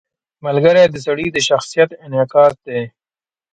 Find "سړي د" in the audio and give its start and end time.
1.05-1.37